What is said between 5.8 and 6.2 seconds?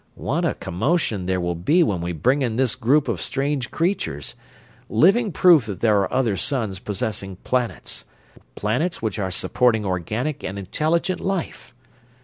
there are